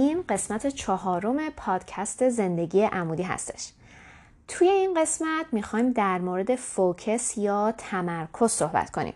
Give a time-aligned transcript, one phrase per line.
[0.00, 3.72] این قسمت چهارم پادکست زندگی عمودی هستش.
[4.48, 9.14] توی این قسمت می‌خوایم در مورد فوکس یا تمرکز صحبت کنیم.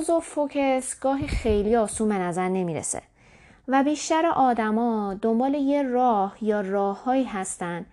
[0.00, 3.02] تمرکز و فوکس گاهی خیلی آسون به نظر نمی‌رسه.
[3.68, 7.86] و بیشتر آدما دنبال یه راه یا راههایی هستن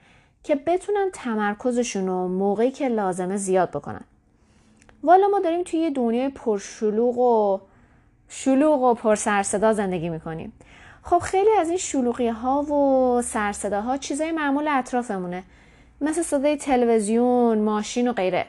[0.44, 4.04] که بتونن تمرکزشون رو موقعی که لازمه زیاد بکنن.
[5.04, 7.60] والا ما داریم توی یه دنیای پرشلوغ و
[8.30, 10.54] شلوغ و پر سرصدا زندگی می‌کنیم.
[11.04, 15.44] خب خیلی از این شلوغی ها و سرصداها چیزای معمول اطرافمونه.
[16.02, 18.46] مثل صدای تلویزیون، ماشین و غیره.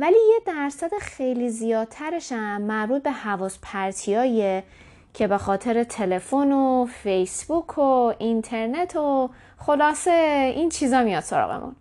[0.00, 4.64] ولی یه درصد خیلی زیادترش هم مربوط به حواس پرتیاییه
[5.14, 11.76] که به خاطر تلفن و فیسبوک و اینترنت و خلاصه این چیزا میاد سراغمون.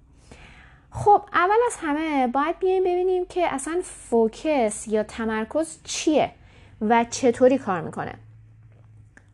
[0.91, 6.31] خب اول از همه باید بیایم ببینیم که اصلا فوکس یا تمرکز چیه
[6.81, 8.13] و چطوری کار می‌کنه.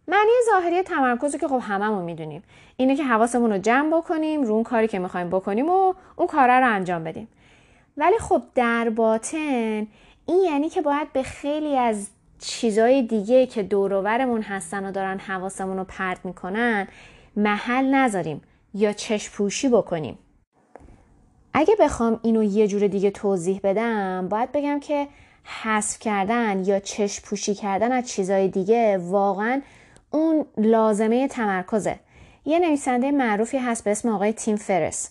[0.08, 2.44] معنی ظاهری تمرکزی که خب هممون می‌دونیم
[2.78, 6.54] اینه که حواسمون رو جمع بکنیم رو اون کاری که می‌خوایم بکنیم و اون کاره
[6.60, 7.28] رو انجام بدیم.
[7.98, 9.88] ولی خب در باطن
[10.26, 12.10] این یعنی که باید به خیلی از
[12.40, 16.88] چیزای دیگه که دوروورمون هستن و دارن حواسمون رو پرت می‌کنن
[17.36, 18.42] محل نذاریم
[18.74, 20.18] یا چشم پوشی بکنیم.
[21.54, 25.08] اگه بخوام اینو یه جور دیگه توضیح بدم باید بگم که
[25.44, 29.62] حذف کردن یا چشم پوشی کردن از چیزای دیگه واقعا
[30.12, 32.00] اون لازمه تمرکزه.
[32.46, 35.10] یه نویسنده معروفی هست به اسم آقای تیم فرس.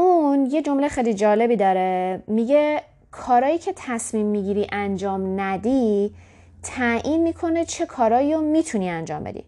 [0.00, 2.22] اون یه جمله خیلی جالبی داره.
[2.26, 6.14] میگه کارایی که تصمیم می‌گیری انجام ندی
[6.62, 9.44] تعیین می‌کنه چه کارایی رو می‌تونی انجام بدی.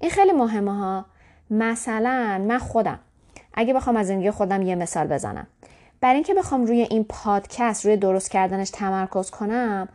[0.00, 1.04] این خیلی مهمه ها.
[1.50, 2.98] مثلا من خودم.
[3.54, 5.46] اگه بخوام از زندگی خودم یه مثال بزنم.
[6.00, 9.88] برای اینکه بخوام روی این پادکست روی درست کردنش تمرکز کنم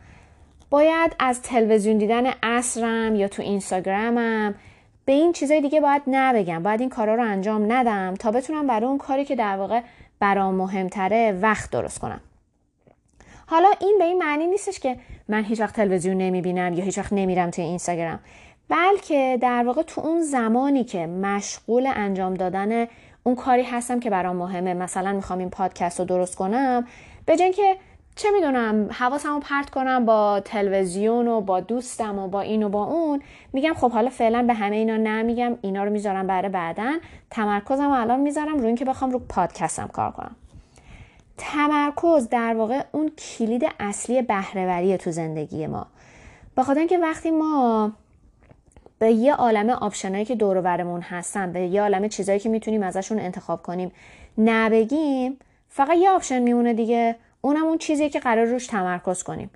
[0.70, 4.54] باید از تلویزیون دیدن اصرم یا تو اینستاگرامم
[5.04, 6.62] به این چیزای دیگه باید نبگم.
[6.62, 9.80] باید این کارا رو انجام ندم تا بتونم برای اون کاری که در واقع
[10.18, 12.20] برام مهمتره وقت درست کنم.
[13.46, 14.96] حالا این به این معنی نیستش که
[15.28, 18.18] من هیچ وقت تلویزیون نمی‌بینم یا هیچ وقت نمیرم توی اینستاگرام.
[18.68, 22.86] بلکه در واقع تو اون زمانی که مشغول انجام دادن
[23.22, 24.74] اون کاری هستم که برام مهمه.
[24.74, 26.86] مثلا می‌خوام این پادکست رو درست کنم.
[27.26, 27.76] به که
[28.16, 32.84] چه می‌دونم حواسمو پرت کنم با تلویزیون و با دوستم و با این و با
[32.84, 33.22] اون.
[33.52, 36.92] میگم خب حالا فعلا به همه اینا نمیگم اینا رو می‌ذارم برای بعدا
[37.30, 40.36] تمرکزم الان می‌ذارم روی اینکه بخوام رو پادکستم کار کنم.
[41.38, 45.86] تمرکز در واقع اون کلید اصلی بهرهوری تو زندگی ما.
[46.56, 47.92] بخاطر اینکه وقتی ما
[48.98, 52.82] به یه عالم option ایی که دور برمون هستن به یه عالم چیزایی که می‌تونیم
[52.82, 53.92] ازشون انتخاب کنیم
[54.38, 55.38] نه بگیم
[55.68, 57.16] فقط یه option میمونه دیگه.
[57.44, 59.50] اونم اون چیزیه که قراره روش تمرکز کنیم.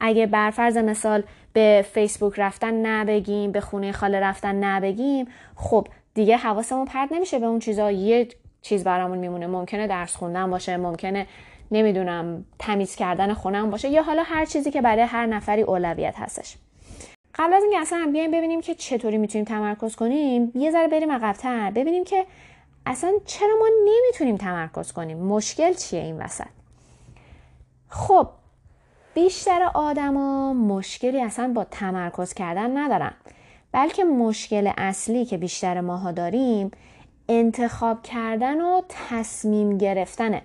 [0.00, 5.26] اگه بر فرض مثال به فیسبوک رفتن نه بگیم به خونه خاله رفتن نه بگیم
[5.56, 7.90] خب دیگه حواسمون پرت نمیشه به اون چیزا.
[7.90, 8.28] یه
[8.62, 9.46] چیز برامون میمونه.
[9.46, 11.26] ممکنه درس خوندن باشه ممکنه
[11.70, 16.56] نمی‌دونم تمیز کردن خونم باشه یا حالا هر چیزی که برای هر نفری اولویت هستش.
[17.34, 21.70] قبل از اینکه اصلا بیایم ببینیم که چطوری می‌تونیم تمرکز کنیم یه ذره بریم عقبتر
[21.70, 22.26] ببینیم که
[22.86, 26.59] اصلا چرا ما نمی‌تونیم تمرکز کنیم؟ مشکل چیه این وسط؟
[27.90, 28.28] خب
[29.14, 33.12] بیشتر آدما مشکلی اصلا با تمرکز کردن ندارن.
[33.72, 36.70] بلکه مشکل اصلی که بیشتر ماها داریم
[37.28, 40.42] انتخاب کردن و تصمیم گرفتنه.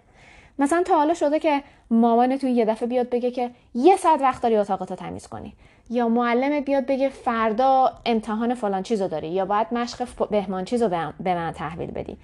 [0.60, 4.58] مثلا تا حالا شده که مامانتون یه دفعه بیاد بگه که یه ساعت وقت داری
[4.58, 5.54] اتاقتو تمیز کنی.
[5.90, 9.28] یا معلم بیاد بگه فردا امتحان فلان چیزو داری.
[9.28, 10.90] یا باید مشق بهمان چیزو
[11.20, 12.18] به من تحویل بدی.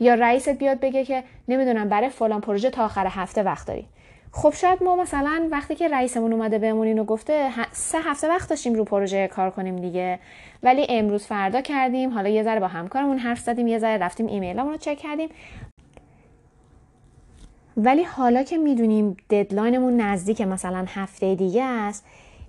[0.00, 3.86] یا رئیست بیاد بگه که نمی‌دونم برای فلان پروژه تا آخر هفته وقت داری.
[4.32, 8.74] خب شاید ما مثلا وقتی که رئیسمون اومده بهمون اینو گفته سه هفته وقت داشتیم
[8.74, 10.18] رو پروژه کار کنیم دیگه.
[10.62, 12.10] ولی امروز فردا کردیم.
[12.10, 15.28] حالا یه ذره با همکارمون حرف زدیم یه ذره رفتیم ایمیلمون رو چک کردیم.
[17.76, 22.06] ولی حالا که می‌دونیم ددلاینمون نزدیک مثلا هفته دیگه است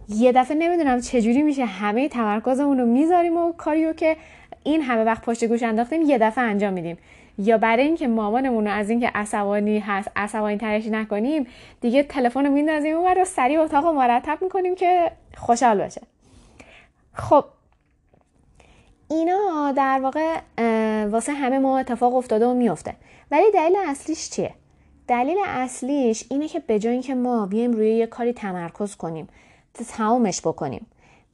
[0.09, 4.17] یه دفعه نمی‌دونم چجوری میشه همه تمرکزمون رو می‌ذاریم و کاریو که
[4.63, 6.97] این همه وقت پشت گوش انداختیم یه دفعه انجام میدیم.
[7.39, 11.47] یا برای اینکه مامانمون رو از اینکه عصبانی هست عصبانی ترش نکنیم
[11.81, 16.01] دیگه تلفن رو میندازیم اون رو سریع اتاق رو مرتب می‌کنیم که خوشحال باشه.
[17.13, 17.45] خب
[19.09, 20.39] اینا در واقع
[21.06, 22.95] واسه همه ما اتفاق افتاده و میفته
[23.31, 24.53] ولی دلیل اصلیش چیه؟
[25.07, 29.27] دلیل اصلیش اینه که به جای اینکه ما بیایم روی یه کاری تمرکز کنیم
[29.89, 30.85] تمامش بکنیم.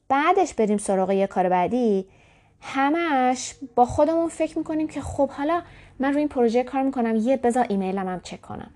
[0.08, 2.06] بعدش بریم سراغ یه کار بعدی.
[2.60, 5.62] همش با خودمون فکر می‌کنیم که خب حالا
[6.00, 7.16] من روی این پروژه کار می‌کنم.
[7.16, 8.70] یه بذار ایمیلم هم چک کنم.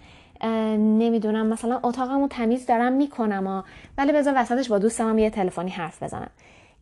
[0.98, 3.64] نمی‌دونم مثلا اتاقمو تمیز دارم می‌کنم
[3.98, 6.30] ولی بذار وسطش با دوستم هم یه تلفنی حرف بزنم.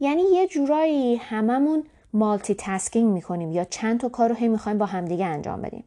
[0.00, 5.26] یعنی یه جورایی هممون multitasking می‌کنیم یا چند تا کار رو هی می‌خوایم با همدیگه
[5.26, 5.85] انجام بدیم.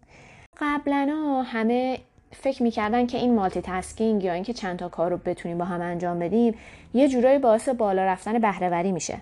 [0.62, 2.00] قبلا همه
[2.32, 6.20] فکر می‌کردن که این multitasking یا اینکه چند تا کار رو بتونیم با هم انجام
[6.20, 6.56] بدیم
[6.94, 9.18] یه جورایی باعث بالا رفتن بهرهوری میشه.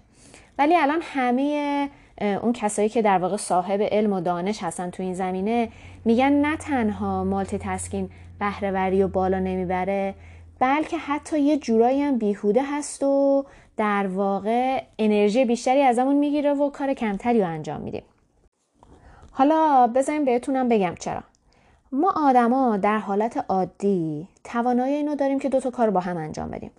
[0.57, 1.89] ولی الان همه
[2.21, 5.69] اون کسایی که در واقع صاحب علم و دانش هستن تو این زمینه
[6.05, 10.15] میگن نه تنها مالتی تسکینگ بهرهوری و بالا نمی‌بره
[10.59, 13.45] بلکه حتی یه جورایی هم بیهوده هست و
[13.77, 18.03] در واقع انرژی بیشتری ازمون می‌گیره و کار کمتری رو انجام میدیم.
[19.31, 21.23] حالا بذاریم بهتونم بگم چرا.
[21.91, 26.71] ما آدما در حالت عادی توانایی اینو داریم که دوتا کار با هم انجام بدیم.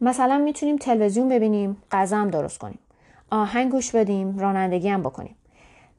[0.00, 2.78] مثلا می‌تونیم تلویزیون ببینیم غذا هم درست کنیم.
[3.32, 5.36] آهنگ گوش بدیم رانندگی هم بکنیم.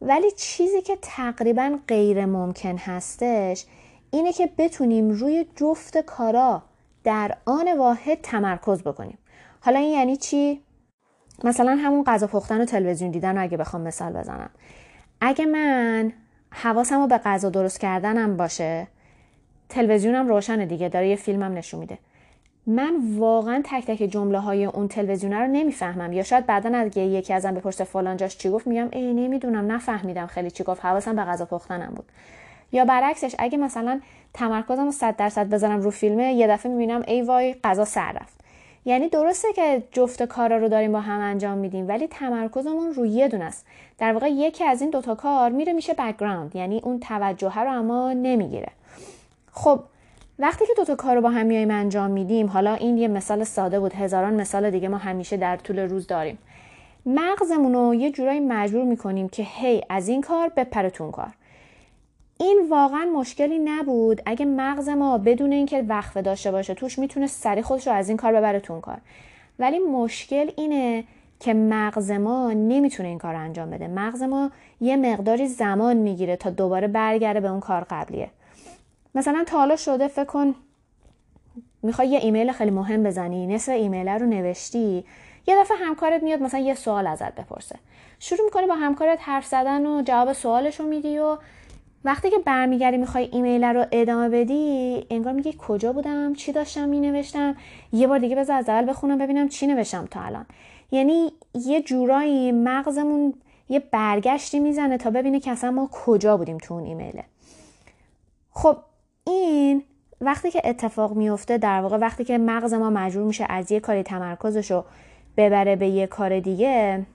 [0.02, 3.66] ولی چیزی که تقریبا غیر ممکن هستش
[4.12, 6.64] اینه که بتونیم روی جفت کارا
[7.04, 9.18] در آن واحد تمرکز بکنیم.
[9.62, 10.62] حالا این یعنی چی؟
[11.44, 14.50] مثلا همون غذا پختن و تلویزیون دیدن رو اگه بخوام مثال بزنم.
[15.22, 16.14] اگه من
[16.52, 18.88] حواسم رو به غذا درست کردنم باشه
[19.70, 21.98] تلویزیونم روشنه دیگه داره یه فیلمم نشون میده.
[22.68, 26.14] من واقعا تک تک جمله های اون تلویزیون رو نمی‌فهمم.
[26.14, 30.28] یا شاید بعدا اگه یکی ازم بپرسه فلان جاش چی گفت میگم ای نمی‌دونم نفهمیدم
[30.28, 30.86] خیلی چی گفت.
[30.86, 32.06] حواسم به غذا پختنم بود.
[32.72, 34.02] یا برعکسش اگه مثلا
[34.34, 38.44] تمرکزم رو 100 درصد بذارم رو فیلمه یه دفعه می‌بینم ای وای غذا سر رفت.
[38.86, 43.28] یعنی درسته که جفت کارا رو داریم با هم انجام میدیم ولی تمرکزمون روی یه
[43.28, 43.66] دونه است.
[43.98, 47.93] در واقع یکی از این دوتا کار میره میشه background یعنی اون توجه رو از
[47.93, 48.70] ما نمی‌گیره.
[49.52, 49.80] خب
[50.40, 53.80] وقتی که دوتا کار رو با هم میایم انجام میدیم حالا این یه مثال ساده
[53.80, 56.38] بود هزاران مثال دیگه ما همیشه در طول روز داریم.
[57.06, 61.34] مغزمون رو یه جورایی مجبور می‌کنیم که هی از این کار بپره تو اون کار.
[62.40, 64.22] این واقعا مشکلی نبود.
[64.26, 68.18] اگه مغز ما بدون اینکه وقفه داشته باشه توش می‌تونه سری خودش رو از این
[68.18, 68.98] کار ببره تون کار.
[69.60, 71.04] ولی مشکل اینه
[71.40, 73.88] که مغز ما نمی‌تونه این کار رو انجام بده.
[73.88, 74.52] مغز ما
[74.82, 78.30] یه مقداری زمان می‌گیره تا دوباره برگرده به اون کار قبلیه.
[79.16, 80.56] مثلا تا حالا شده فکر کن
[81.84, 85.06] می‌خوای یه ایمیل خیلی مهم بزنی نصف ایمیل رو نوشتی
[85.48, 87.76] یه دفعه همکارت میاد مثلا یه سوال ازت بپرسه.
[88.20, 91.38] شروع می‌کنی با همکارت حرف زدن و جواب سوالش رو میدی و
[92.06, 97.56] وقتی که برمیگردی می‌خوای ایمیل رو ادامه بدی انگار میگی کجا بودم چی داشتم مینوشتم
[97.94, 100.46] یه بار دیگه بذار از اول بخونم ببینم چی نوشتم تا الان.
[100.92, 103.34] یعنی یه جورایی مغزمون
[103.70, 107.24] یه برگشتی می‌زنه تا ببینه که اصلا ما کجا بودیم تو اون ایمیله
[108.52, 108.78] خب
[109.28, 109.84] این
[110.22, 114.04] وقتی که اتفاق میفته در واقع وقتی که مغز ما مجبور میشه از یه کاری
[114.04, 114.86] تمرکزش رو
[115.38, 117.06] ببره به یه کار دیگه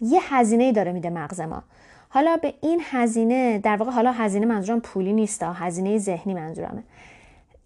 [0.00, 1.62] یه هزینه داره میده مغز ما.
[2.08, 6.82] حالا به این هزینه در واقع حالا هزینه منظورم پولی نیست هزینه ذهنی منظورمه.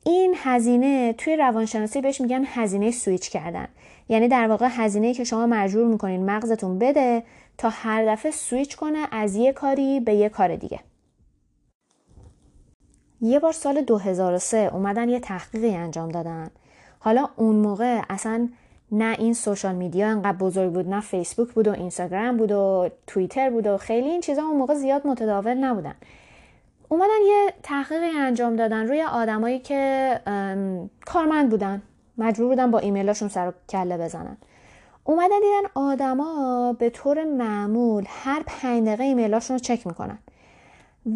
[0.07, 3.69] این هزینه توی روانشناسی بهش میگن هزینه سویچ کردن.
[4.09, 7.23] یعنی در واقع هزینه که شما مجبور می‌کنین مغزتون بده
[7.59, 10.81] تا هر دفعه سویچ کنه از یه کاری به یه کار دیگه.
[13.25, 16.51] یه بار سال 2003 اومدن یه تحقیقی انجام دادن.
[16.99, 18.49] حالا اون موقع اصلا
[18.93, 23.51] نه این سوشال میدیا انقدر بزرگ بود نه فیسبوک بود و اینستاگرام بود و توییتر
[23.51, 25.95] بود و خیلی این چیزا اون موقع زیاد متداول نبودن.
[26.89, 30.21] اومدن یه تحقیقی انجام دادن روی آدمایی که
[31.07, 31.83] کارمند بودن.
[32.19, 34.37] مجبور بودن با ایمیلاشون سر کله بزنن.
[35.05, 40.19] اومدن دیدن آدما به طور معمول هر پنج دقیقه ایمیلاشون رو چک می‌کنن.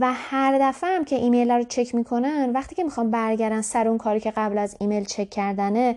[0.01, 3.99] و هر دفعه هم که ایمیل رو چک می‌کنن وقتی که می‌خوام برگردن سر اون
[3.99, 5.97] کاری که قبل از ایمیل چک کردنه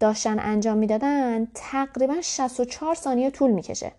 [0.00, 3.92] داشتن انجام می‌دادن تقریبا 64 ثانیه طول می‌کشه.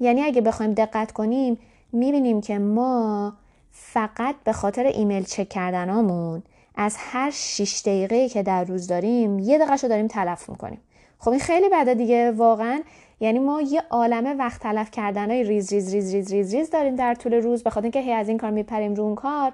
[0.00, 1.58] یعنی اگه بخوایم دقت کنیم
[1.92, 3.32] می‌بینیم که ما
[3.70, 6.42] فقط به خاطر ایمیل چک کردنامون
[6.74, 10.80] از هر 6 دقیقه که در روز داریم یه دقیقه داریم تلف می‌کنیم.
[11.18, 12.80] خب این خیلی بده دیگه واقعا
[13.20, 16.96] یعنی ما یه عالمه وقت تلف کردن های ریز ریز ریز ریز ریز ریز داریم
[16.96, 19.52] در طول روز به خاطر اینکه هی از این کار میپریم رو اون کار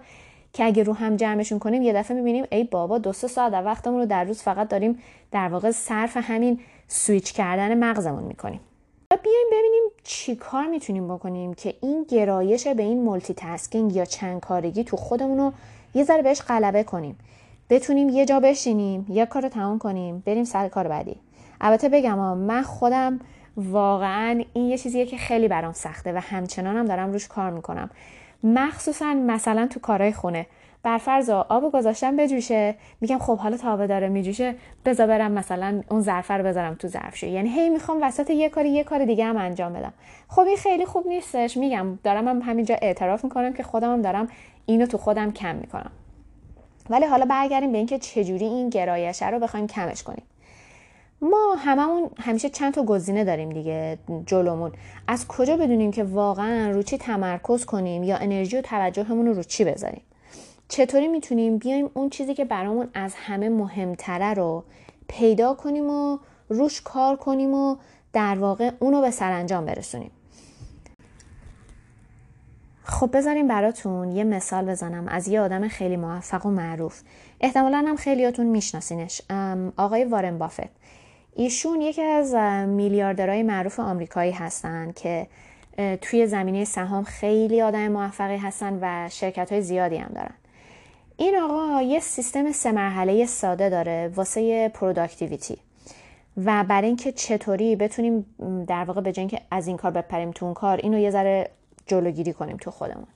[0.53, 4.01] که اگه رو هم جمعشون کنیم یه دفعه می‌بینیم ای بابا دو سه ساعت وقتمون
[4.01, 4.99] رو در روز فقط داریم
[5.33, 8.61] در واقع صرف همین سویچ کردن مغزمون می‌کنیم.
[9.23, 14.85] بیایم ببینیم چی کار می‌تونیم بکنیم که این گرایش به این multitasking یا چند کارگی
[14.85, 15.53] تو خودمون رو
[15.95, 17.19] یه ذره بهش غلبه کنیم.
[17.71, 21.17] بتونیم یه جا بشینیم یه کار رو تمام کنیم بریم سر کار بعدی.
[21.61, 23.21] البته بگم من خودم
[23.57, 27.91] واقعا این یه چیزیه که خیلی برام سخته و همچنانم دارم روش کار می‌کنم.
[28.45, 30.47] مخصوصا مثلا تو کارهای خونه.
[30.83, 32.75] بر فرض آب گذاشتم بجوشه.
[33.01, 34.55] میگم خب حالا تا داره میجوشه.
[34.85, 38.69] بذار برم مثلا اون ظرف رو بذارم تو ظرفشویی یعنی هی می‌خوام وسط یه کاری
[38.69, 39.93] یه کار دیگه هم انجام بدم.
[40.29, 41.57] خب این خیلی خوب نیستش.
[41.57, 44.29] میگم دارم هم همینجا اعتراف می‌کنم که خودم هم دارم
[44.67, 45.91] اینو تو خودم کم می‌کنم.
[46.91, 50.23] ولی حالا برگردیم به اینکه چجوری این گرایشه رو بخوایم کمش کنیم.
[51.23, 54.73] ما هممون همیشه چند تا گزینه داریم دیگه جلومون.
[55.07, 59.43] از کجا بدونیم که واقعا رو چی تمرکز کنیم یا انرژی و توجهمون رو رو
[59.43, 60.03] چی بذاریم؟
[60.69, 64.65] چطوری می‌تونیم بیایم اون چیزی که برامون از همه مهمتره رو
[65.09, 66.19] پیدا کنیم و
[66.49, 67.77] روش کار کنیم و
[68.13, 70.11] در واقع اونو به سرانجام برسونیم؟
[72.85, 77.03] خب بذاریم براتون یه مثال بزنم از یه آدم خیلی موفق و معروف.
[77.41, 79.23] احتمالا هم خیلیاتون میشناسینش.
[79.77, 80.86] آقای وارن بافت.
[81.37, 82.35] ایشون یکی از
[82.69, 85.27] میلیاردرهای معروف آمریکایی هستن که
[86.01, 90.35] توی زمینه سهام خیلی آدم موفقی هستن و شرکت های زیادی هم دارن.
[91.17, 95.59] این آقا یه سیستم سه مرحله ساده داره واسه productivity.
[96.45, 98.27] و برای اینکه چطوری بتونیم
[98.67, 101.51] در واقع به که از این کار بپریم تو اون کار اینو یه ذره
[101.87, 103.07] جلوگیری کنیم تو خودمون.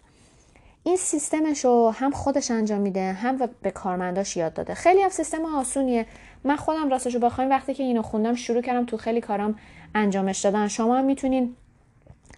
[0.82, 4.74] این سیستمش رو هم خودش انجام میده هم به کارمنداش یاد داده.
[4.74, 6.06] خیلی هم سیستم آسونیه.
[6.44, 9.58] من خودم راستش رو بخوایم وقتی که اینو خوندم شروع کردم تو خیلی کارام
[9.94, 10.68] انجامش دادن.
[10.68, 11.56] شما هم می‌تونین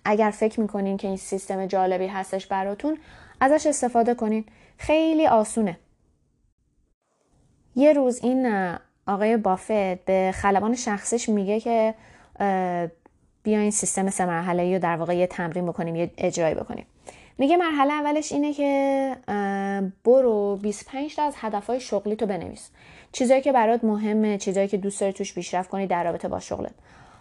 [0.04, 2.98] اگر فکر می‌کنین که این سیستم جالبی هستش براتون
[3.40, 4.44] ازش استفاده کنین.
[4.78, 5.78] خیلی آسونه.
[7.76, 8.72] یه روز این
[9.06, 11.94] آقای بافت به خلبان شخصش میگه که
[13.42, 16.86] بیاین سیستم سه مرحله رو در واقع یه تمرین بکنیم یه اجرایی بکنیم.
[17.38, 19.16] میگه مرحله اولش اینه که
[20.04, 22.70] برو 25 تا از هدفهای شغلی تو بنویس.
[23.12, 26.74] چیزایی که برات مهمه چیزایی که دوست داری توش پیشرفت کنی در رابطه با شغلت.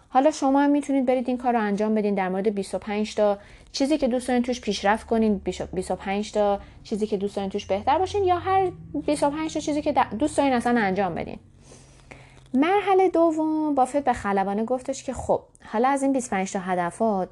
[0.08, 3.38] حالا شما هم می‌تونید برید این کار رو انجام بدین در مورد 25 تا.
[3.72, 5.38] چیزی که دوست دارین توش پیشرفت کنین
[5.72, 8.70] 25 تا چیزی که دوست دارین توش بهتر باشین یا هر
[9.06, 11.38] 25 تا چیزی که دوست دارین اصلا انجام بدین.
[12.54, 17.28] مرحله دوم بافت به خلبانه گفتش که خب حالا از این 25 تا هدفات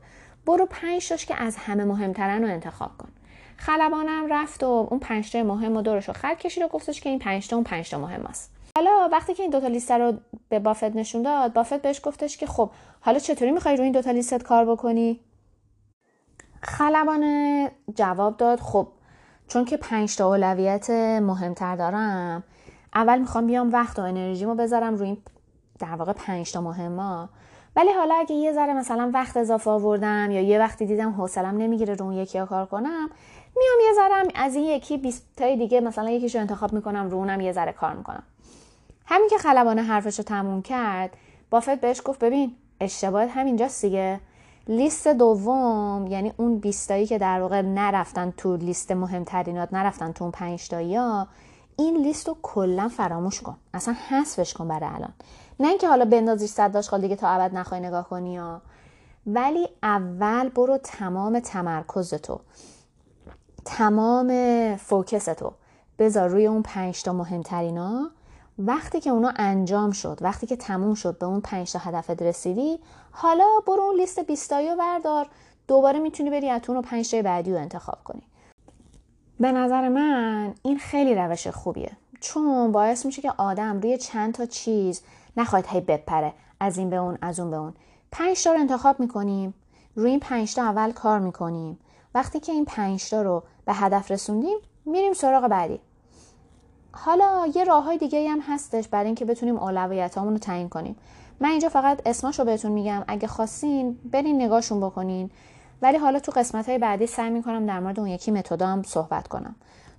[0.50, 3.08] برو 5 تاش که از همه مهمترن رو انتخاب کن.
[3.56, 7.08] خلبانم رفت و اون 5 تا مهم و دورش رو خط کشید و گفتش که
[7.08, 10.12] این 5 تا اون 5 تا مهم است حالا وقتی که این دوتا لیست رو
[10.48, 14.10] به بافت نشون داد بافت بهش گفتش که خب حالا چطوری می‌خوای روی این دوتا
[14.10, 15.20] لیست کار بکنی؟
[16.62, 18.88] خلبانه جواب داد خب
[19.48, 20.90] چون که پنج تا اولویت
[21.20, 22.44] مهمتر دارم
[22.94, 25.18] اول می‌خوام بیام وقت و انرژیمو بذارم روی این
[25.78, 27.28] در واقع پنج تا مهمه
[27.76, 31.94] ولی حالا اگه یه ذره مثلا وقت اضافه آوردم یا یه وقتی دیدم حوصلم نمی‌گیره
[31.94, 33.10] رو اون یکی ها کار کنم
[33.56, 37.40] میام یه ذره از این یکی 20 تای دیگه مثلا یکیشو انتخاب می‌کنم رو اونم
[37.40, 38.22] یه ذره کار می‌کنم.
[39.06, 41.16] همین که خلبانه حرفش رو تموم کرد
[41.50, 44.20] بافت بهش گفت ببین اشتباهت همینجاست دیگه.
[44.68, 50.30] لیست دوم یعنی اون بیستایی که در واقع نرفتن تو لیست مهمترینات نرفتن تو اون
[50.30, 50.98] پنجتایی
[51.76, 53.56] این لیست رو کلا فراموش کن.
[53.74, 55.12] اصلا حذفش کن برای الان.
[55.60, 58.62] نه اینکه حالا بندازی صد آشغال دیگه تا ابد نخوای نگاه کنی ها
[59.26, 62.40] ولی اول برو تمام تمرکز تو.
[63.64, 64.30] تمام
[64.76, 65.52] فوکس تو.
[65.98, 68.10] بذار روی اون پنج تا مهمترینا.
[68.58, 72.80] وقتی که اونا انجام شد وقتی که تموم شد به اون پنج تا هدفت رسیدی
[73.10, 75.26] حالا برو اون لیست بیستایی رو بردار.
[75.68, 78.22] دوباره می‌تونی بری از اون پنج تای بعدی رو انتخاب کنی.
[79.40, 81.90] به نظر من این خیلی روش خوبیه.
[82.20, 85.02] چون باعث میشه که آدم روی چند تا چیز
[85.36, 86.32] نخواهد هی بپره.
[86.60, 87.74] از این به اون از اون به اون.
[88.12, 89.54] پنج تا رو انتخاب می‌کنیم.
[89.94, 91.78] روی این پنج تا اول کار می‌کنیم.
[92.14, 95.80] وقتی که این پنج تا رو به هدف رسوندیم میریم سراغ بعدی.
[96.92, 100.96] حالا یه راه های دیگه هم هستش برای اینکه بتونیم اولویتامون رو تعیین کنیم.
[101.40, 103.04] من اینجا فقط اسمش رو بهتون میگم.
[103.08, 105.30] اگه خواستین برین نگاهشون بکنین.
[105.82, 109.28] ولی حالا تو قسمت های بعدی سعی می‌کنم در مورد اون یکی متدا هم صحبت
[109.28, 109.54] کنم.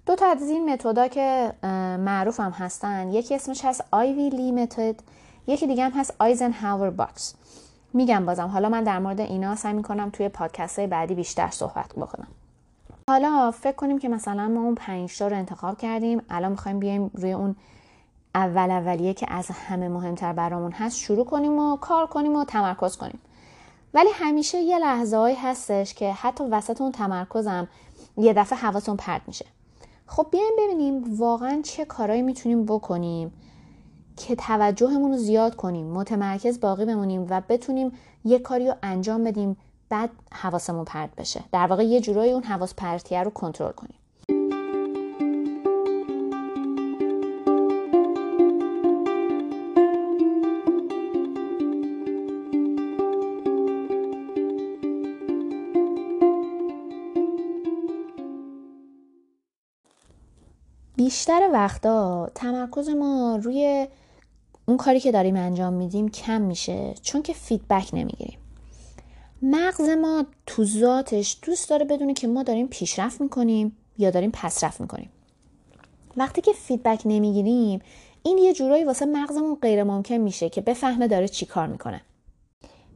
[0.06, 1.54] دو تا از این متدا که
[2.00, 4.96] معروف هم هستن یکی اسمش هست آیوی لی متد
[5.48, 7.36] یکی دیگه هم هست Eisenhower box
[7.94, 11.94] میگم بازم حالا من در مورد اینا سعی می‌کنم توی پادکست های بعدی بیشتر صحبت
[11.94, 12.28] بکنم.
[13.10, 17.32] حالا فکر کنیم که مثلا ما اون پنج رو انتخاب کردیم الان می‌خوایم بیایم روی
[17.32, 17.56] اون
[18.36, 22.98] اول اولیه که از همه مهمتر برامون هست شروع کنیم و کار کنیم و تمرکز
[22.98, 23.20] کنیم.
[23.94, 27.68] ولی همیشه یه لحظه هایی هستش که حتی وسط اون تمرکزم
[28.18, 29.46] یه دفعه حواسمون پرت میشه.
[30.08, 33.34] خب بیایم ببینیم واقعا چه کارایی می‌تونیم بکنیم
[34.18, 37.92] که توجهمون رو زیاد کنیم متمرکز باقی بمونیم و بتونیم
[38.26, 39.58] یه کاری رو انجام بدیم
[39.90, 41.44] بعد حواسمون پرت بشه.
[41.52, 44.01] در واقع یه جورایی اون حواس پرتیه رو کنترل کنیم.
[61.12, 63.88] بیشتر وقتا تمرکز ما روی
[64.66, 68.40] اون کاری که داریم انجام میدیم کم میشه چون که feedback نمی‌گیریم.
[69.42, 74.82] مغز ما تو ذاتش دوست داره بدونه که ما داریم پیشرفت می‌کنیم یا داریم پسرفت
[74.82, 75.10] می‌کنیم.
[76.18, 77.82] وقتی که feedback نمی‌گیریم
[78.24, 82.02] این یه جورایی واسه مغزمون غیر ممکن میشه که بفهمه داره چی کار می‌کنه.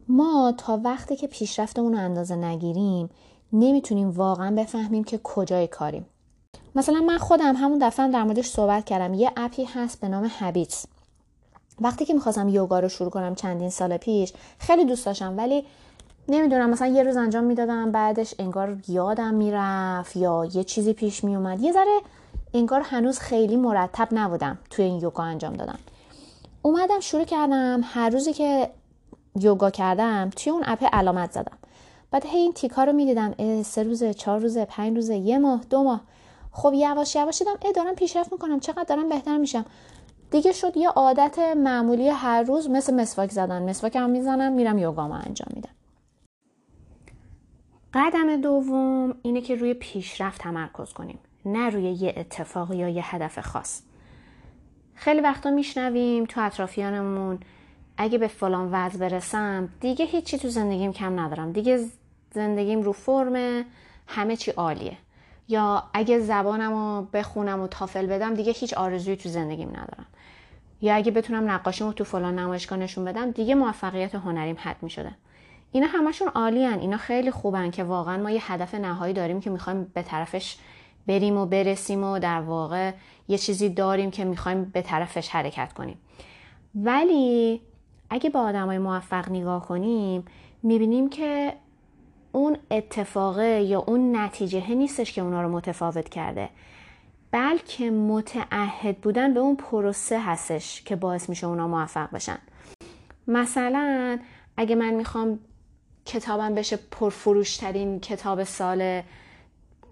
[0.08, 3.10] ما تا وقتی که پیشرفتمون رو اندازه نگیریم
[3.54, 6.06] نمی‌تونیم واقعا بفهمیم که کجای کاریم.
[6.76, 9.14] مثلا من خودم همون دفعه در موردش صحبت کردم.
[9.14, 10.86] یه اپی هست به نام هابیتس
[11.82, 15.66] وقتی که می‌خواستم یوگا رو شروع کنم چندین سال پیش خیلی دوست داشتم ولی
[16.30, 21.62] نمی‌دونم مثلا یه روز انجام می‌دادم بعدش انگار یادم می‌رفت یا یه چیزی پیش میومد
[21.62, 22.00] یه ذره
[22.54, 25.80] انگار هنوز خیلی مرتب نبودم توی این یوگا انجام دادم.
[26.62, 28.70] اومدم شروع کردم هر روزی که
[29.40, 31.58] یوگا کردم توی اون اپ علامت زدم.
[32.12, 35.84] بعد هی این تیکا رو می‌دیدم سه روزه چهار روزه پنج روزه یه ماه دو
[35.84, 36.02] ماه.
[36.58, 39.66] خب یواش یواش دیدم ای دارم پیشرفت می‌کنم چقدر دارم بهتر میشم.
[40.32, 43.70] دیگه شد یه عادت معمولی هر روز مثل مسواک زدن.
[43.70, 45.70] مسواک هم می‌زنم میرم یوگا ما انجام میدم.
[47.94, 53.40] قدم دوم اینه که روی پیشرفت تمرکز کنیم نه روی یه اتفاق یا یه هدف
[53.40, 53.82] خاص.
[54.94, 57.40] خیلی وقتا میشنویم تو اطرافیانمون
[57.98, 61.52] اگه به فلان وضع برسم دیگه هیچی تو زندگیم کم ندارم.
[61.52, 61.86] دیگه
[62.34, 63.66] زندگیم رو فرمه
[64.08, 64.98] همه چی عالیه.
[65.48, 70.06] یا اگه زبانم رو بخونم و تافل بدم دیگه هیچ آرزویی تو زندگیم ندارم.
[70.82, 75.12] یا اگه بتونم نقاشیمو تو فلان نمایشگاه نشون بدم دیگه موفقیت هنریم حد شده
[75.72, 79.92] اینا همشون عالی اینا خیلی خوبن که واقعا ما یه هدف نهایی داریم که می‌خوایم
[79.94, 80.58] به طرفش
[81.08, 82.92] بریم و برسیم و در واقع
[83.28, 85.98] یه چیزی داریم که می‌خوایم به طرفش حرکت کنیم.
[86.76, 87.62] ولی
[88.10, 90.26] اگه با آدمای موفق نگاه کنیم
[90.64, 91.54] می‌بینیم که
[92.36, 96.50] اون اتفاقه یا اون نتیجه نیستش که اونا رو متفاوت کرده.
[97.32, 102.38] بلکه متعهد بودن به اون پروسه هستش که باعث میشه اونا موفق بشن
[103.28, 104.20] مثلا
[104.58, 105.40] اگه من می‌خوام
[106.06, 109.02] کتابم بشه پرفروشترین کتاب سال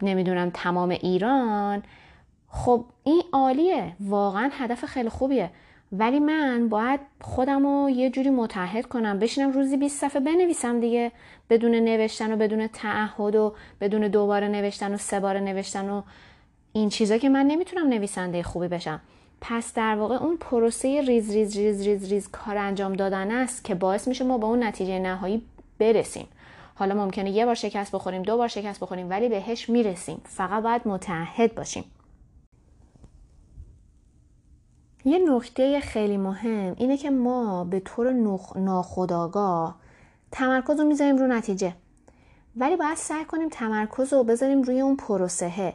[0.01, 1.83] نمی‌دونم تمام ایران
[2.47, 3.95] خب این عالیه.
[3.99, 5.51] واقعا هدف خیلی خوبیه.
[5.99, 11.11] ولی من باید خودم رو یه جوری متعهد کنم بشینم روزی 20 صفحه بنویسم دیگه
[11.49, 16.01] بدون نوشتن و بدون تعهد و بدون دوباره نوشتن و سه بار نوشتن و
[16.73, 19.01] این چیزا که من نمی‌تونم نویسنده خوبی بشم.
[19.41, 23.75] پس در واقع اون پروسه ریز ریز ریز ریز ریز کار انجام دادن است که
[23.75, 25.41] باعث میشه ما با اون نتیجه نهایی
[25.79, 26.27] برسیم.
[26.75, 30.21] حالا ممکنه یه بار شکست بخوریم دو بار شکست بخوریم ولی بهش می‌رسیم.
[30.25, 31.83] فقط باید متعهد باشیم.
[35.05, 38.11] یه نکته خیلی مهم اینه که ما به طور
[38.55, 39.75] ناخودآگاه
[40.31, 41.73] تمرکز رو می‌ذاریم رو نتیجه.
[42.55, 45.73] ولی باید سعی کنیم تمرکز رو بذاریم روی اون پروسهه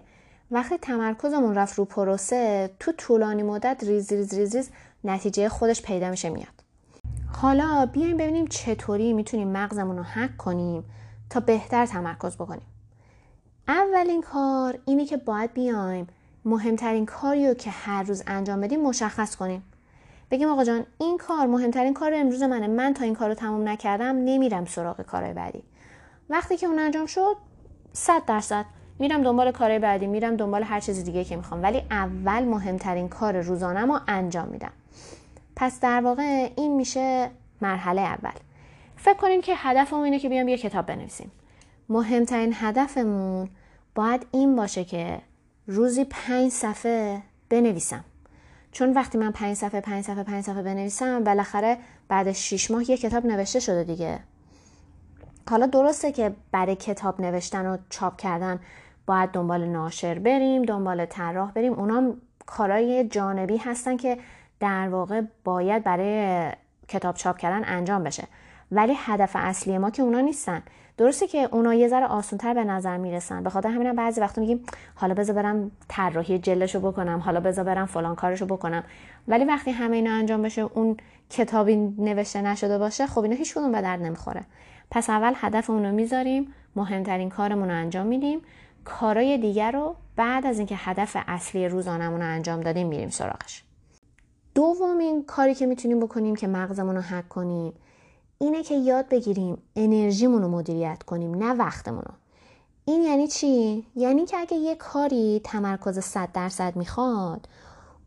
[0.51, 4.71] وقتی تمرکزمون رفت رو پروسه تو طولانی مدت ریز ریز ریز ریز
[5.05, 6.49] نتیجه خودش پیدا میشه میاد.
[7.33, 10.85] حالا بیایم ببینیم چطوری می‌تونیم مغزمون رو حک کنیم
[11.31, 12.67] تا بهتر تمرکز بکنیم.
[13.69, 16.07] اولین کار اینه که باید بیایم
[16.49, 19.63] مهمترین کاری رو که هر روز انجام بدیم مشخص کنیم.
[20.31, 22.67] بگیم آقا جان این کار مهمترین کار امروز منه.
[22.67, 25.63] من تا این کار رو تموم نکردم نمیرم سراغ کارهای بعدی.
[26.31, 27.37] وقتی که اون انجام شد
[27.93, 28.65] صد درصد.
[28.99, 31.63] میرم دنبال کارهای بعدی میرم دنبال هر چیز دیگه که می‌خوام.
[31.63, 34.73] ولی اول مهمترین کار روزانه رو انجام میدم.
[35.57, 37.31] پس در واقع این میشه
[37.63, 38.33] مرحله اول.
[38.97, 41.31] فکر کنیم که هدفمون اینه که بیام یه کتاب بنویسیم.
[41.89, 43.49] مهمترین هدفمون
[43.95, 45.21] باید این باشه که
[45.71, 48.05] روزی پنج صفحه بنویسم.
[48.73, 51.79] چون وقتی من پنج صفحه پنج صفحه پنج صفحه بنویسم بالاخره
[52.09, 54.19] بعد شیش ماه یه کتاب نوشته شده دیگه.
[55.51, 58.61] حالا درسته که برای کتاب نوشتن و چاپ کردن
[59.07, 61.73] باید دنبال ناشر بریم دنبال طراح بریم.
[61.73, 62.15] اونا
[62.47, 64.19] کارهای جانبی هستن که
[64.61, 66.51] در واقع باید برای
[66.89, 68.25] کتاب چاپ کردن انجام بشه.
[68.73, 70.63] ولی هدف اصلی ما که اونا نیستن.
[70.99, 73.43] درسته که اونا یه ذره آسونتر به نظر می‌رسن.
[73.43, 77.87] به خاطر همینم بعضی وقتا میگیم حالا بذار برم طراحی جلشو بکنم حالا بذار برم
[77.87, 78.85] فلان کارشو بکنم.
[79.29, 80.97] ولی وقتی همه اینا انجام بشه اون
[81.31, 84.45] کتابی نوشته نشده باشه خب اینا هیچ کدوم به درد نمی‌خوره.
[84.91, 88.41] پس اول هدف اونو می‌ذاریم مهمترین کارمون رو انجام میدیم.
[88.85, 93.65] کارای دیگر رو بعد از اینکه هدف اصلی روزانمون رو انجام دادیم میریم سراغش.
[94.55, 97.73] دومین کاری که می‌تونیم بکنیم که مغزمون رو حک کنیم
[98.41, 102.15] اینه که یاد بگیریم انرژیمون رو مدیریت کنیم نه وقتمون رو.
[102.85, 107.49] این یعنی چی؟ یعنی که اگه یه کاری تمرکز 100 درصد می‌خواد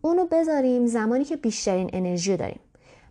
[0.01, 2.59] اونو بذاریم زمانی که بیشترین انرژی داریم.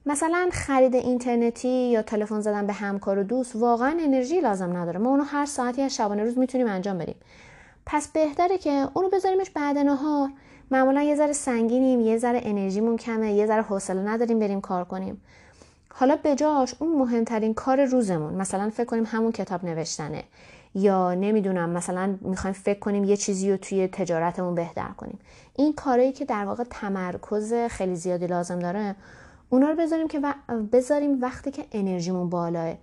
[0.06, 4.98] مثلا خرید اینترنتی یا تلفن زدن به همکار و دوست واقعا انرژی لازم نداره.
[4.98, 7.16] ما اونو هر ساعتی از شبانه روز می‌تونیم انجام بدیم.
[7.86, 10.30] پس بهتره که اونو بذاریمش بعد نهار.
[10.70, 15.22] معمولا یه ذره سنگینیم یه ذره انرژیمون کمه یه ذره حوصله نداریم بریم کار کنیم.
[15.94, 20.24] حالا بجاش اون مهمترین کار روزمون مثلا فکر کنیم همون کتاب نوشتنه.
[20.74, 25.18] یا نمی‌دونم مثلا می‌خوایم فکر کنیم یه چیزی رو توی تجارتمون بهتر کنیم.
[25.56, 28.94] این کارهایی که در واقع تمرکز خیلی زیادی لازم داره
[29.48, 30.20] اونا رو بذاریم که
[30.72, 32.74] بذاریم وقتی که انرژیمون بالاه.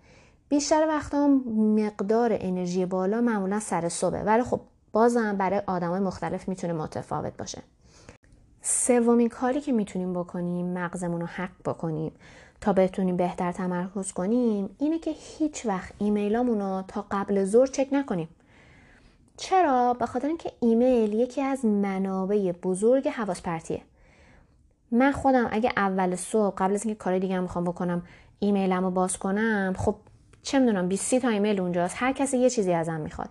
[0.49, 4.59] بیشتر وقتا مقدار انرژی بالا معمولا سر صبح ولی خب
[4.91, 7.61] بازم برای آدمای مختلف می‌تونه متفاوت باشه.
[8.61, 12.11] سومین کاری که می‌تونیم بکنیم مغزمون رو حق بکنیم.
[12.61, 17.87] تا بتونیم بهتر تمرکز کنیم اینه که هیچ وقت ایمیلامون رو تا قبل ظهر چک
[17.91, 18.27] نکنیم.
[19.37, 23.81] چرا؟ به خاطر اینکه ایمیل یکی از منابع بزرگ حواس پرتیه
[24.91, 28.01] من خودم اگه اول صبح قبل از اینکه کار دیگه می‌خوام بکنم
[28.39, 29.95] ایمیلم رو باز کنم خب
[30.43, 33.29] چه می‌دونم 20 تا ایمیل اونجاست هر کسی یه چیزی ازم می‌خواد.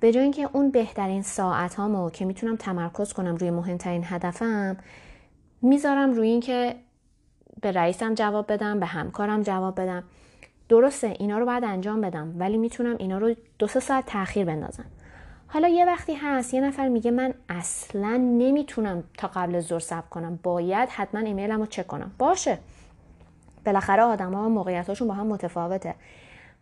[0.00, 4.76] به جای اینکه اون بهترین ساعت هامو که می‌تونم تمرکز کنم روی مهمترین هدفم
[5.62, 6.76] می‌ذارم روی اینکه
[7.60, 10.04] به رئیسم جواب بدم به همکارم جواب بدم.
[10.68, 14.84] درسته اینا رو باید انجام بدم ولی می‌تونم اینا رو دو سه ساعت تاخیر بندازم.
[15.46, 20.38] حالا یه وقتی هست یه نفر میگه من اصلا نمی‌تونم تا قبل زور صبر کنم.
[20.42, 22.10] باید حتما ایمیلم رو چک کنم.
[22.18, 22.58] باشه.
[23.66, 25.94] بالاخره آدما موقعیتاشون با هم متفاوته.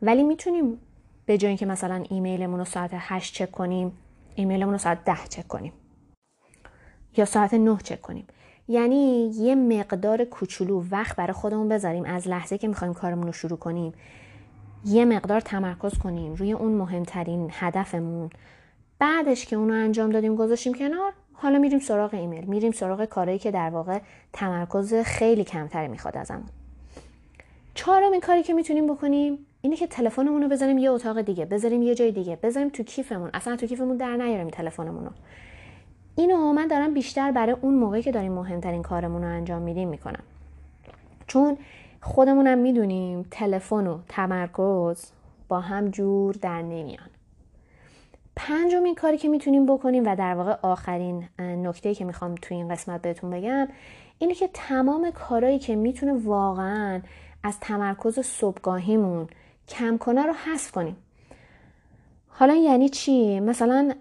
[0.02, 0.80] ولی می‌تونیم
[1.26, 3.98] به جای اینکه مثلا ایمیلمون رو ساعت 8 چک کنیم
[4.34, 5.72] ایمیلمون رو ساعت 10 چک کنیم.
[7.16, 8.26] یا ساعت 9 چک کنیم.
[8.68, 13.58] یعنی یه مقدار کوچولو وقت برای خودمون بذاریم از لحظه که می‌خوایم کارمون رو شروع
[13.58, 13.92] کنیم
[14.84, 18.30] یه مقدار تمرکز کنیم روی اون مهمترین هدفمون.
[18.98, 23.50] بعدش که اونو انجام دادیم گذاشتیم کنار حالا میریم سراغ ایمیل میریم سراغ کارهایی که
[23.50, 23.98] در واقع
[24.32, 26.48] تمرکز خیلی کمتری می‌خواد ازمون.
[27.74, 31.94] چهارمین کاری که می‌تونیم بکنیم اینه که تلفنمون رو بذاریم یه اتاق دیگه بذاریم یه
[31.94, 33.30] جای دیگه بذاریم تو کیفمون.
[33.34, 35.10] اصلا تو کیفمون در نیاریم تلفنمون رو
[36.16, 40.22] اینو من دارم بیشتر برای اون موقعی که داریم مهمترین کارمون رو انجام میدیم می‌کنم.
[41.26, 41.58] چون
[42.00, 45.10] خودمونم می‌دونیم تلفن و تمرکز
[45.48, 47.08] با هم جور در نمیان.
[48.36, 53.02] پنجمین کاری که می‌تونیم بکنیم و در واقع آخرین نکته که می‌خوام توی این قسمت
[53.02, 53.68] بهتون بگم
[54.18, 57.00] اینه که تمام کارهایی که می‌تونه واقعا
[57.42, 59.28] از تمرکز صبحگاهیمون
[59.68, 60.96] کم کنه رو حذف کنیم.
[62.28, 63.92] حالا یعنی چی؟ مثلا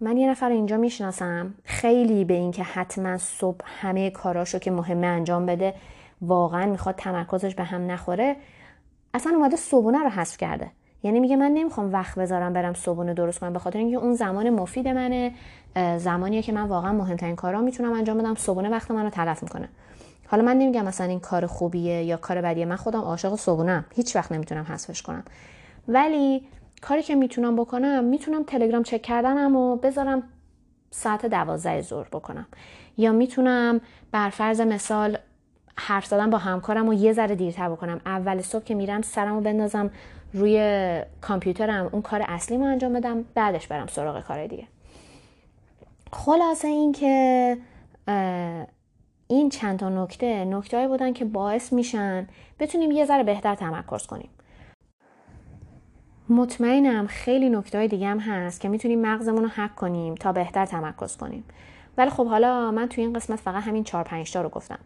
[0.00, 1.54] من یه نفر اینجا می‌شناسم.
[1.64, 5.74] خیلی به اینکه حتما صبح همه کاراشو که مهمه انجام بده
[6.22, 8.36] واقعا می‌خواد تمرکزش به هم نخوره.
[9.14, 10.70] اصلا اومده صبحونه رو حذف کرده.
[11.02, 14.50] یعنی میگه من نمی‌خوام وقت بذارم برم صبحونه درست کنم به خاطر اینکه اون زمان
[14.50, 15.32] مفید منه
[15.98, 18.34] زمانیه که من واقعا مهمترین کارا می‌تونم انجام بدم.
[18.34, 19.68] صبحونه وقت منو تلف می‌کنه.
[20.26, 22.64] حالا من نمیگم مثلا این کار خوبیه یا کار بدیه.
[22.64, 25.24] من خودم عاشق صبحونه هیچ وقت نمی‌تونم حذفش کنم.
[25.88, 26.42] ولی
[26.82, 30.22] کاری که می‌تونم بکنم می‌تونم تلگرام چک کردنم و بذارم
[30.90, 32.46] ساعت دوازده ظهر بکنم.
[32.96, 33.80] یا می‌تونم
[34.12, 35.18] بر فرض مثال
[35.76, 38.00] حرف زدن با همکارم و یه ذره دیرتر بکنم.
[38.06, 39.90] اول صبح که میرم سرمو بندازم
[40.32, 44.66] روی کامپیوترم اون کار اصلیمو انجام بدم بعدش برم سراغ کار دیگه.
[46.12, 47.56] خلاصه این که
[49.28, 52.28] این چند تا نکته نکته بودن که باعث میشن
[52.60, 54.30] بتونیم یه ذره بهتر تمرکز کنیم.
[56.30, 61.16] مطمئنم خیلی نکته دیگه هم هست که می‌تونیم مغزمون رو حک کنیم تا بهتر تمرکز
[61.16, 61.44] کنیم.
[61.98, 64.78] ولی خب حالا من توی این قسمت فقط همین 4 5 تا رو گفتم.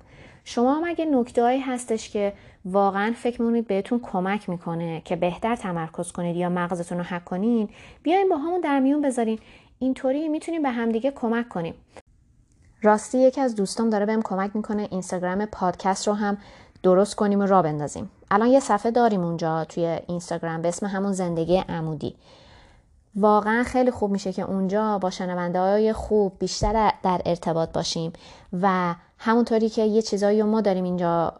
[0.45, 2.33] شما هم اگه نکتهایی هستش که
[2.65, 7.69] واقعا فکر می‌کنید بهتون کمک می‌کنه که بهتر تمرکز کنید یا مغزتون رو حک کنین
[8.03, 9.39] بیاین با همون در میون بذارین.
[9.79, 11.75] اینطوری می‌تونیم به همدیگه کمک کنیم.
[12.83, 16.39] راستی یکی از دوستام داره بهم کمک می‌کنه اینستاگرام پادکست رو هم
[16.83, 18.11] درست کنیم و را بندازیم.
[18.35, 22.17] الان یه صفحه داریم اونجا توی اینستاگرام به اسم همون زندگی عمودی.
[23.15, 28.13] واقعا خیلی خوب میشه که اونجا با شنونده های خوب بیشتر در ارتباط باشیم
[28.63, 31.33] و همونطوری که یه چیزایی ما داریم اینجا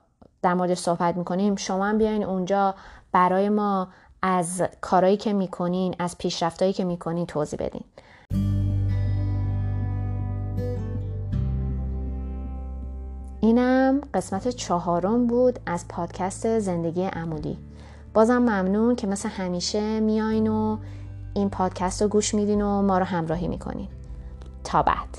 [0.43, 2.75] در مورد صحبت می‌کنیم شما هم بیاین اونجا
[3.13, 3.89] برای ما
[4.23, 7.85] از کارایی که می‌کنین از پیشرفتایی که می‌کنین توضیح بدین.
[13.45, 17.59] اینم قسمت چهارم بود از پادکست زندگی عمودی
[18.15, 20.79] بازم ممنون که مثل همیشه میاین و
[21.35, 23.89] این پادکست رو گوش میدین و ما رو همراهی می‌کنین.
[24.65, 25.19] تا بعد.